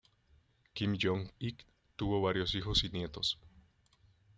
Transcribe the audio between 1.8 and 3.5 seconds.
tuvo varios hijos y nietos.